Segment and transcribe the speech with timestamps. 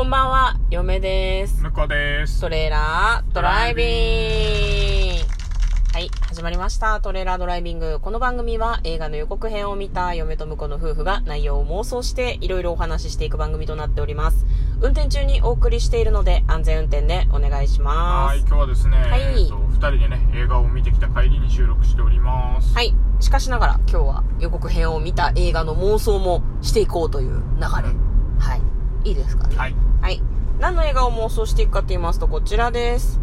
[0.00, 1.60] こんばんは、嫁です。
[1.60, 2.40] 向こうです。
[2.40, 5.26] トレーラードライビング。
[5.92, 7.02] はい、始まりました。
[7.02, 8.00] トレーラードライビング。
[8.00, 14.46] この番組は映画の予告編を見た嫁と婿の夫婦が内容を妄想していろいろお話ししていく番組となっております。
[14.80, 18.46] 運転中にお送りしているので安全運転でお願いしまはい、す。
[18.46, 22.74] 今日はですね、はいえっと、二人でね、映画を見てきた帰りに収録しております。
[22.74, 22.94] はい。
[23.20, 27.68] しかしながら今日は予告編を見た映画の妄想もしていこうという流れ。
[28.38, 28.79] はい。
[29.04, 29.56] いいですかね？
[29.56, 29.74] はい。
[30.00, 30.22] はい。
[30.58, 33.20] 何の映画を妄想していくかと言いますと、こちらです。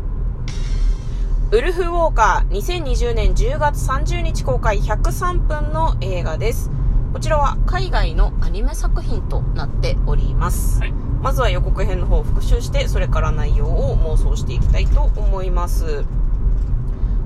[1.51, 6.71] ウルフ・ウォーカー2020年10月30日公開103分の映画です。
[7.13, 10.79] こちらは海外のアニメ作品となっております。
[10.79, 10.91] はい。
[10.91, 16.05] まずは予告編の方を復習して、それから内容を妄想していきたいと思います。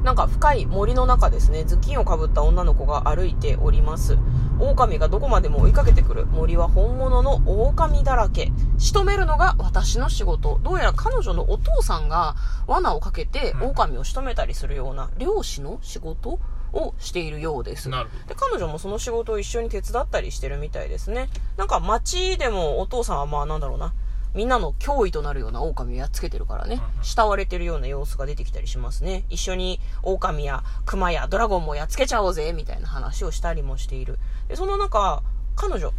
[0.03, 4.17] なんか深い森の中ですね、頭巾をかぶった女の子が歩いております。
[4.59, 6.25] 狼がどこまでも追いかけてくる。
[6.25, 8.51] 森は本物の狼だらけ。
[8.77, 10.59] 仕留めるのが私の仕事。
[10.63, 12.35] どうやら彼女のお父さんが
[12.67, 16.39] 罠をかけてうん狼を仕留めたりするような漁師の仕事
[16.73, 17.89] をしているようです。
[17.89, 23.93] なるほで彼女もその仕事を一緒に手伝ったりしてるみたいですねなんか街でもお父さんはまあなんだろうな
[24.33, 26.81] みんなの脅威となるような狼をやっつけてるからね。
[27.01, 29.25] 慕われてるような様子が出てきたりしますね。
[29.29, 34.19] 一緒に狼や熊やドラゴンもやっつけちゃおうぜみたいな話をしたりもしている。
[34.47, 35.21] でその中
[35.55, 35.91] 彼女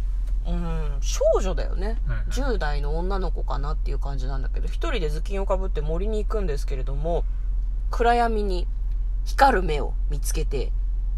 [0.45, 1.97] うん少女だよね。
[2.07, 2.31] うん。
[2.31, 7.23] 10代の女の子かなっていう感じなんだけど一人で頭巾をかぶって森に行くんですけれども
[7.91, 8.67] 暗闇に
[9.25, 10.71] 光る目を見つけて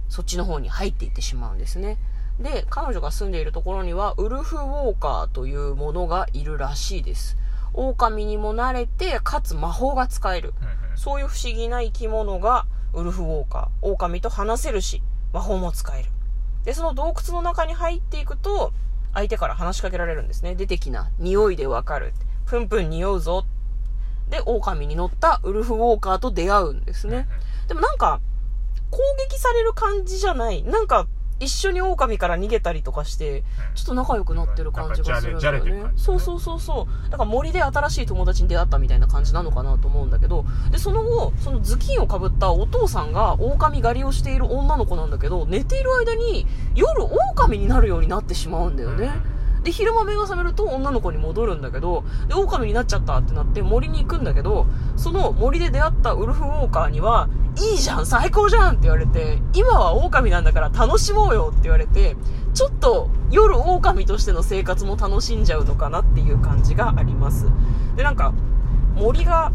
[0.09, 1.97] そっちの方に入っていってしまうんですね
[2.39, 7.37] で彼女が住んでいるところにはウルフウォーカーというものがいるらしいです。
[7.73, 10.53] 狼にも慣れてかつ魔法が使える。
[10.95, 15.01] そういう不思議な生き物がウルフウォーカー狼と話せるし
[15.33, 16.09] 魔法も使える。
[16.63, 18.73] でその洞窟の中に入っていくと
[19.13, 20.55] 相手から話しかけられるんですね。
[20.55, 22.13] 出てきな匂いでわかる。
[22.45, 23.45] プンプン匂うぞ。
[24.29, 27.27] で狼に乗ったウルフウォーカーと出会うんですね、
[27.67, 28.19] でもなんか、
[28.89, 28.99] 攻
[29.29, 30.63] 撃される感じじゃない。
[30.63, 31.07] なんか、
[31.39, 33.43] 一緒に狼から逃げたりとかして、
[33.75, 37.11] ちょっと仲良くなってる感じがするんだよねそうそうそうそう。
[37.11, 49.11] だから森で新しい友達に出会ったみたいな感じなのかなと思うんだけど、で、その後、その頭巾をかぶったお父さんが狼狩りをしている女の子なんだけど、寝ている間に夜狼になるようになってしまうんだよね。
[49.65, 57.27] で、昼間目が覚めると女の子に戻るんだけど、で、狼になっちゃったってなって森に行くんだけど、その森で出会ったウルフウォーカーには、
[57.57, 62.15] いいじゃん最高じゃんって言われて、今は狼なんだから楽しもうよって言われて、
[62.53, 67.47] ちょっと夜狼としての生活も楽しんじゃうのかなっていう感じがあります。
[67.95, 68.33] で、なんか、
[68.95, 69.51] 森が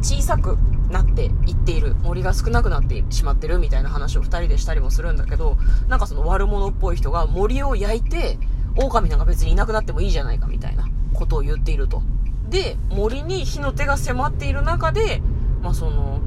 [0.00, 0.56] 小さく
[0.90, 5.56] なっていっている森が少なくなってしまってるみたいな話を2人でしたりもするんだけど
[5.88, 8.38] なんかその悪者っぽい人が森を焼いて
[8.76, 12.02] 狼なんか別にいなくなってもいいじゃないかみたいなことを言っていると。
[12.48, 15.22] で森に火の手が迫っている中で
[15.62, 16.20] まあその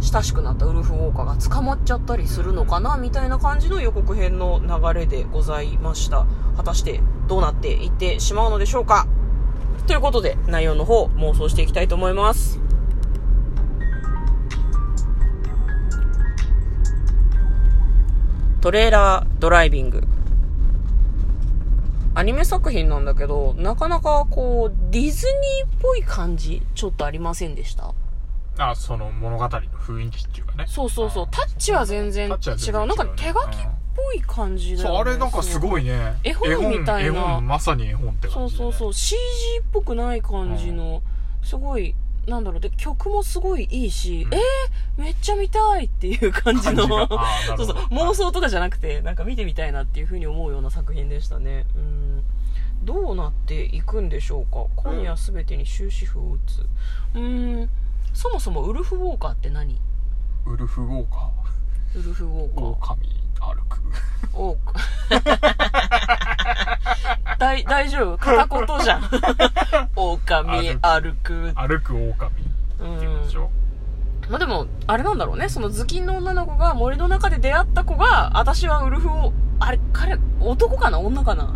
[0.00, 6.26] 親しくなったウルフウォーカーが捕まっちゃったりするのかなみたいな感じの予告編の流れでございました。
[6.56, 9.06] 果たしてどうなっていってしまうのでしょうか。
[9.86, 12.60] ということで内容の方妄想していきたいと思います。
[18.60, 20.11] トレーラードライビング。
[22.14, 27.94] アニメ作品なんだけどなかなかこうディズニーっぽい感じちょっとありませんでした？
[28.58, 30.66] あ、その物語の雰囲気っていうかね。
[30.68, 31.24] そうそうそう。
[31.24, 32.86] あタッチは全然違タッチは全然う。
[32.86, 33.16] なんか違うね。
[33.16, 34.94] 手書きっぽい感じだよ、ね。
[34.94, 36.18] そう、あれなんかすごいね。
[36.22, 37.08] 絵本みたいな。
[37.08, 38.92] 絵本、まさに絵本ってそ感じでね、うそうそう。
[38.92, 39.16] CG
[39.60, 41.02] っぽくない感じの、
[41.42, 41.94] すごい
[42.26, 44.34] なんだろうで曲もすごいいいし、うん。
[44.34, 46.86] えー、めっちゃ見たいっていう感じの。
[47.56, 51.66] そうそう妄想とかじゃなくてなんか見てみたいなっていうふうに思うような作品でしたね。
[51.76, 52.24] うん。
[52.84, 54.66] どうなっていくんでしょうか？
[54.76, 56.66] 今夜すべてに終止符を打つ。
[57.14, 57.70] うん。
[58.12, 59.80] そもそもウルフウォーカーって何？
[60.46, 61.30] ウルフウォーカ
[61.94, 63.80] ウルフウォーカー、ー狼歩く。
[64.34, 64.58] おう
[67.42, 68.18] 大大丈夫？
[68.18, 69.02] 片言じゃん。
[69.96, 71.52] 狼歩く。
[71.56, 72.30] 歩く狼。
[72.30, 73.50] っていうんでしょ。
[74.30, 75.48] まあでもあれなんだろうね。
[75.48, 81.00] その頭巾の女の子が森の中で出会った子が私はウルフをあれ彼男かな？
[81.00, 81.52] 女かな？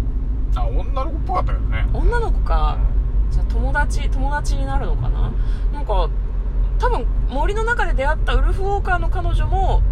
[0.56, 1.86] あ、女の子っぽかったけどね。
[1.92, 2.78] 女の子か。
[3.30, 5.30] じゃあ友達友達になるのかな？
[5.72, 6.08] なんか
[6.80, 9.82] 多分森の中で出会ったウルフウォーカーの彼女も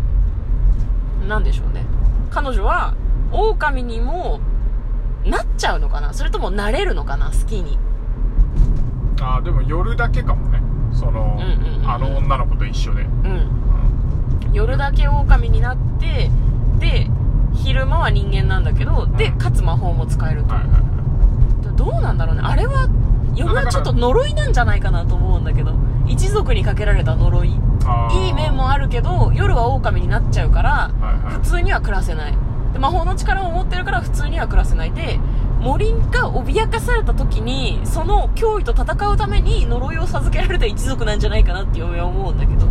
[1.28, 1.86] なんでしょうね。
[2.30, 2.94] 彼女は
[3.30, 4.40] 狼にも
[5.24, 6.12] なっちゃうのかな？
[6.12, 7.26] それともなれるのかな？
[7.26, 7.78] 好きに。
[9.20, 10.62] あ、でも夜だけかもね。
[10.92, 13.02] その、うんうんうんあの女の子と一緒で。
[13.02, 13.48] うん。
[14.52, 16.30] 夜だけ狼になって
[16.78, 17.10] で
[17.52, 19.38] 昼間は人間なんだけどでうん。
[19.38, 20.78] かつ魔法も使えると、はいはいは
[21.72, 21.76] い。
[21.76, 22.42] どうなんだろうね？
[22.44, 22.88] あれは
[23.34, 25.74] 嫁はちょっと呪いなんじゃないかなと思うんだけど
[26.06, 27.48] 一族にかけられた呪い。
[27.48, 31.34] いい面もあるけど夜は狼になっちゃうからはいはい。
[31.34, 32.32] 普通には暮らせない。
[32.32, 32.38] で
[32.78, 34.92] 魔法の力を持ってるから普通には暮らせない。
[34.92, 35.18] で
[35.60, 42.66] 森が脅かされた時にその脅威と戦うために呪いを授けられた一族なんじゃないかなって嫁は思うんだけど。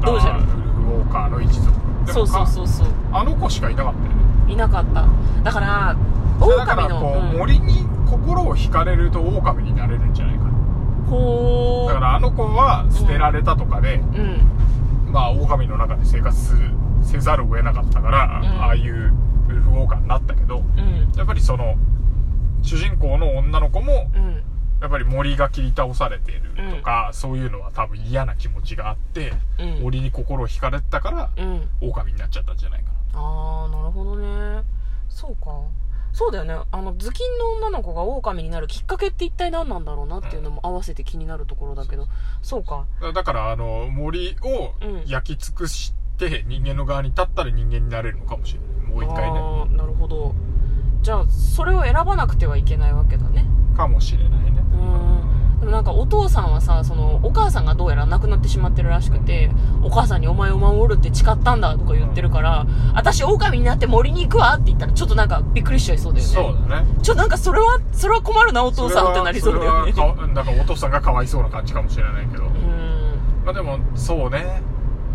[0.00, 1.76] どうじゃろあーウルフウォーカーの一族。
[2.06, 2.86] そうそうそうそう。
[3.12, 4.06] ああの子しかいなかったよ
[4.46, 4.52] ね。
[4.52, 5.04] いなかった。
[5.42, 5.96] だから
[6.40, 7.38] 狼のこう、うん。
[7.38, 10.50] 森に心を惹かれると狼になれるんじゃないかな。
[11.10, 11.88] ほー。
[11.88, 14.40] だからあの子は捨てられたとかで、うん。
[15.12, 16.70] まあ狼の中で生活する
[17.02, 18.62] せざるを得なかったから、うん。
[18.62, 19.12] ああいう
[19.48, 21.12] ウルフウォーカーになったけどうん。
[21.16, 21.76] やっぱりその
[22.62, 24.42] 主人公の女の子もうん。
[24.80, 29.82] やっぱり森が切り倒されているとか、そういうのは多分嫌な気持ちがあって、うん。
[29.82, 31.68] 森に心を惹かれてたからうん。
[31.80, 34.62] 狼になっちゃったんじゃないかああなるほどね。
[35.08, 35.50] そうか。
[36.12, 36.54] そうだよね。
[36.70, 42.06] あの頭巾の女の子が狼になるきっかけって一体何なんだろうなっていうのも合わせて気になるところだけど。
[42.42, 42.86] そうか。
[43.00, 45.02] なだからあの森をうん。
[45.06, 48.94] 焼き尽くして人間の側に立ったら人間になれるのかもしれない。
[48.94, 49.38] もう一回ね。
[49.38, 50.34] ああなるほど。
[51.02, 53.46] じゃあそれを選ばなくてはいけないわけだね。
[53.76, 54.62] かもしれないね。
[54.72, 55.60] うん。
[55.60, 59.50] でもなんかお父さんはさそのお母さんがどうやら亡くなってしまってるらしくて
[59.82, 66.32] お母さんにお前を守るって誓ったんだとか言ってるから私狼になって森に行くわって言ったらちょっとなんかびっくりしちゃいそうだよね。
[66.32, 66.88] そうだね。
[67.02, 69.92] ちょなんかそれはそれは困るなお父さんってなりそうだよね。
[69.92, 72.50] それはそれはか なんかお父さんがかわいそうな感じかもしれないけど、うん。
[73.44, 74.62] まあでもそうね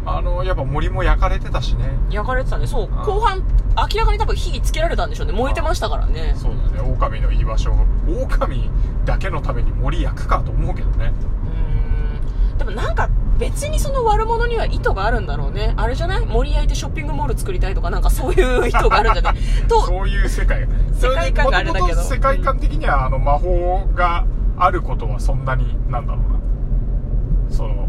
[0.06, 1.90] あのやっぱ森も焼かれてたしね。
[2.10, 2.68] 焼かれてたね。
[2.68, 5.34] そうあ後半明らかに多分火つけられたんでしょうね。
[5.34, 6.34] 燃えてましたからね。
[6.38, 6.90] そうだね。
[6.90, 7.74] 狼の居場所
[8.08, 8.70] 狼
[9.06, 11.14] だけのために森焼くかと思うけどね。
[12.52, 12.58] うん。
[12.58, 13.10] でもなんか
[13.40, 15.74] 別にその悪者には意図があるんだろうね。
[15.78, 16.26] あれじゃない？
[16.26, 19.36] 森焼いてショッピングモール作りたいとかなんかそういう意図があるんじゃない？
[19.68, 22.02] とそういう世界世界観があれだけど。
[22.02, 24.26] 世界観的にはあの魔法が
[24.58, 27.56] あることはそんなになんだろうな。
[27.56, 27.88] その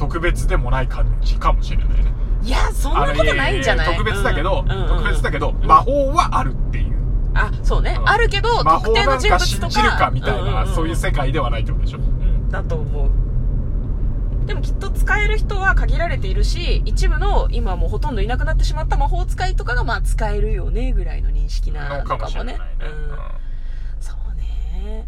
[0.00, 2.12] 特別でもない感じかもしれないね。
[2.42, 3.92] いやそんなことないんじゃない？
[3.92, 6.96] 特別だけど、特別だけど、ん魔法はあるっていう。
[7.34, 10.74] あそうね、うんあるけど魔特定の法なんか信じるかみたいな、んんん。
[10.74, 11.98] そういう世界ではないってことでしょ。
[11.98, 13.10] うんだと思う。
[14.46, 22.54] でもきっと使える人は限られているし一部の今もうほとんどいなくなってしまった魔法使いとかがまあ使えるよねぐらいの認識なのかもね。
[22.54, 23.18] ね、うん、
[24.00, 25.06] そうね。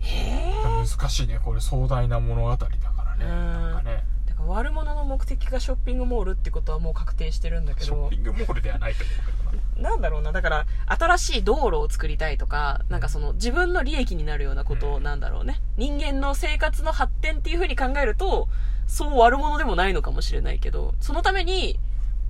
[0.00, 1.38] へえうん難しいね。
[1.42, 2.68] これ壮大な物語だか
[3.04, 3.30] らね、うん。
[3.30, 4.04] なんかね
[4.48, 9.90] 悪者の目的がショッピングモールってことはもう確定してるんだけどショッピングモールではないと思うけどな。
[9.90, 15.60] なんだろうなだから新しい道路を作りたいとかなんかその自分の利益になるようなことなんだろうね。
[15.76, 18.48] 人間の生活の発展っていう風に考えると
[18.86, 21.78] そう悪者でもないのかもしれないけどそのために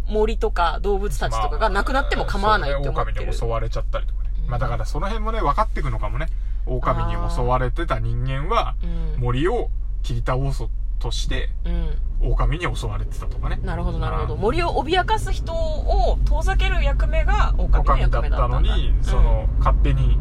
[0.07, 3.15] 森とか動物たちとかがなくなっても構わないって思ってる。
[3.15, 6.27] そうね狼に襲われちゃったりとかね、うんまあだからその辺もね分かっていくのかもね。
[6.65, 8.87] 狼に襲われてた人間はう
[9.19, 9.21] ん。
[9.21, 9.71] 森を
[10.03, 10.71] 切り倒そう
[11.03, 11.99] としてうん。
[12.25, 13.59] 狼に襲われてたとかね。
[13.65, 14.35] なるほどなるほど。
[14.35, 20.19] うん森を脅かす人を遠ざける役目が狼の狼だっ役目だったたのにその、勝手に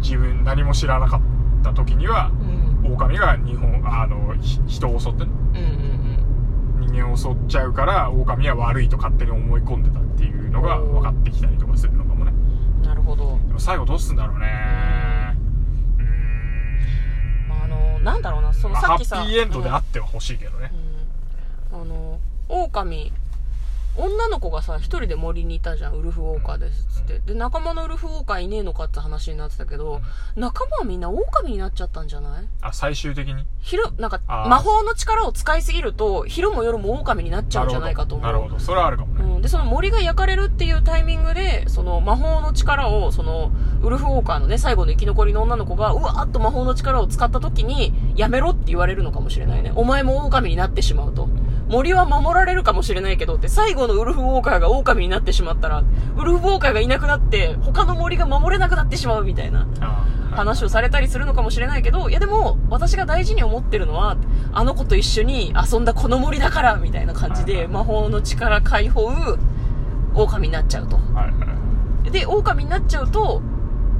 [0.00, 12.32] 自分何も知らなかった時にはうん、うん狼が日本あのひ人を襲ってねうんうん人間を襲っちゃうから狼は悪いと勝手に思い込んでたっていうのが分かってきたりとかするのかもね。
[12.32, 13.38] うんなるほど。
[13.48, 15.05] でも最後どうすんだろうね
[18.06, 20.70] なんだろうなそのまあさっきさハッピーエンドであっては欲しいけどね、
[21.72, 21.82] うん。
[21.82, 23.12] あの狼
[23.98, 27.18] 女の子がさ一人で森にいたじゃんウルフウォーカーですっつって。
[27.20, 30.00] で仲間のウルフウォーカーいねえのかって話になってたけど、
[30.34, 32.48] 仲間はみんな狼になっちゃったんじゃない？
[32.60, 33.44] あ最終的に？
[33.60, 38.26] 昼なんか魔法の力を使いすぎると昼も夜も狼になっちゃうんじゃないかと思う。
[38.26, 38.58] なるほど。
[38.58, 43.50] それはあるかもね、うん、でその森が焼かれるっていうタイミングでその魔法の力をその
[43.82, 49.72] ウルフウォーカーのね最後の生き残りの女の子がうわーっと魔法の力を使った時にやめろって言われるのかもしれないね。
[49.74, 51.28] お前も狼になってしまうと
[51.68, 55.84] 森は守られるかもしれないけどって最後のウルフウォーカーが狼になってしまったら
[56.16, 59.66] ウルフウォーカーがいなくなって他の森が守れなくなってしまうみたいな
[60.36, 64.16] 話をされたりするのかもしれないけど、いやでも、私が大事に思ってるのは、
[64.52, 69.10] あの子と一緒に遊んだこの森だから、みたいな感じで、魔法の力解放、
[70.14, 70.98] 狼になっちゃうと。
[72.10, 73.42] で、狼になっちゃうと、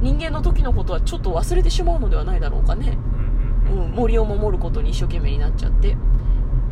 [0.01, 2.97] 人間の時のことはちょっと忘れてしまうのではないだろうかね。
[3.71, 5.97] うん、森を守ることに一生懸命になっちゃって。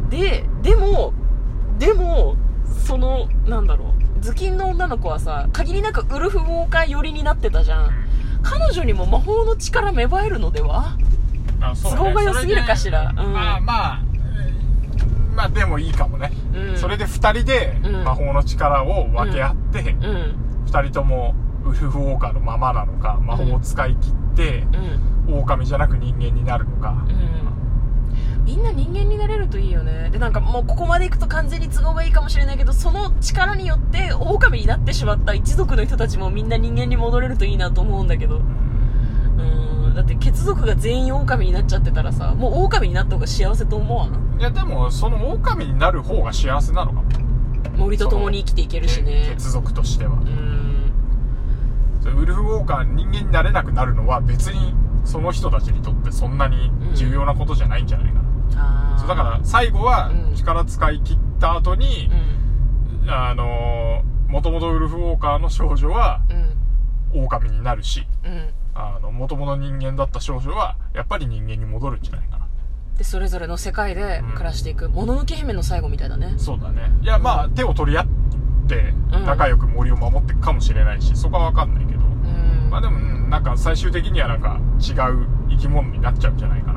[0.09, 1.13] で、でも、
[1.79, 2.35] でも、
[2.85, 7.91] その、なんだろう、頭巾の女の子はさ、限りなくウルフウォーカー寄りになってたじゃん。
[8.43, 10.97] 彼女にも魔法の力芽生えるのでは？
[11.59, 11.97] あそうね。
[11.97, 13.09] 都合が良すぎるかしら？
[13.09, 13.33] うん。
[13.33, 14.01] まあまあ
[15.35, 16.77] まあでもいいかもね、うん。
[16.77, 18.03] それで2人でうん。
[18.03, 20.35] 魔法の力を分け合って、うん。
[20.67, 21.33] 2人とも
[21.65, 24.67] ウルフウォーカーのままなのか魔法を使い切っって
[25.27, 25.39] うん。
[25.39, 27.05] 狼じゃなく人間になるのか。
[27.07, 27.45] うん
[28.45, 30.09] みんな人間になれるといいよね。
[30.11, 38.37] でなんかもうここまで行くと完全に都合がいいかもしれないけどその力によって狼になってしまった一族の人たちもみんな人間に戻れるといいなと思うんだけど。
[38.37, 39.93] うん。
[39.95, 44.39] だって血族が全員狼になっちゃってたらさもう狼になった方が幸せと思わん？
[44.39, 47.09] いやでもその狼になる方が幸せなのかも。
[47.77, 49.33] 森と共に生きていけるしね。
[49.37, 50.13] 血族としては。
[50.13, 50.93] うん。
[52.05, 58.24] ウルフウォーカー人間になれなくなるのは別にその人たちにとってそんなに重要なことじゃないんじゃないかな、あー
[58.97, 60.35] そうだから最後はうん。
[60.35, 62.09] 力使い切った後に
[63.03, 63.09] う、ん。
[63.09, 66.21] あのもともとウルフウォーカーの少女は
[67.13, 67.21] うん。
[67.23, 68.49] 狼になるしうん。
[68.73, 72.47] あのもともと人間だった少女はやっぱり人間に戻るんじゃないかな。
[72.97, 76.33] でそれぞれの世界で暮らしていくもののけ姫の最後みたいだね。
[76.37, 76.91] そうだね。
[77.01, 78.07] いやまあ手を取り合っ
[78.67, 79.25] てうん。
[79.25, 81.99] 仲良く森を守っていくかもしれないしそこは分かんないけど。
[81.99, 82.69] うん。
[82.69, 86.74] まあでもうんなんか最終的にはなんか違う生き物になっちゃうんじゃないかな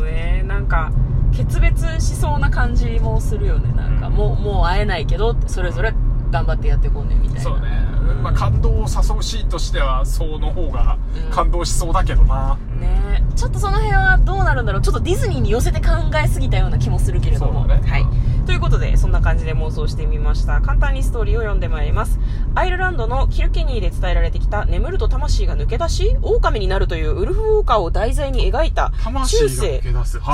[0.00, 0.42] どね。
[0.46, 0.90] なんか
[1.32, 3.72] 決別しそうな感じもするよね。
[3.72, 4.14] なんか、うん。
[4.14, 5.94] もうもう会えないけどそれぞれ
[6.30, 7.40] 頑張ってやっていこうねみたいな。
[7.42, 8.22] そうね、ん。
[8.22, 11.30] まあ、感動を誘うシーンとしてはその方がうん。
[11.30, 13.22] 感動しそうだけどな、ね。
[13.36, 14.82] ちょっとその辺はどうなるんだろう。
[14.82, 15.88] ちょっとディズニーに寄せて考
[16.22, 17.80] えすぎたような気もするけれども、ね。
[17.84, 18.06] はい
[18.50, 20.60] ということでそんな感じで妄想してみました。
[20.60, 22.18] 簡単にストーリーを読んでまいります。
[22.56, 29.80] アイルランドのキルケニーで伝えられてきた眠ると魂が抜け出し狼になるというウルフウォーカーを題材に描いた中世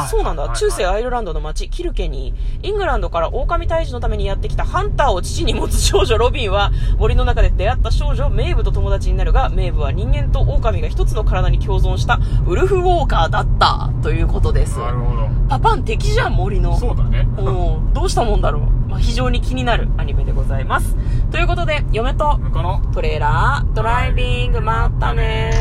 [0.08, 2.66] そうなんだ、中世アイルランドの町キルケニー。
[2.66, 14.78] イングランドから狼退治のためにやってきたハンターを父に持つ少女ロビンは森の中で出会った少女メイブと友達になるがメイブは人間と狼が一つの体に共存したウルフウォーカーだったということです。
[14.78, 15.28] なるほど。
[15.50, 16.78] パパン敵じゃん森の。
[16.78, 17.28] そうだね。
[17.36, 17.92] うん。
[17.92, 20.96] ど うしたもんだろう、まあ、非常に気になるアニメでございます。
[21.30, 25.52] ということで嫁とこのトレーラードライビングまったね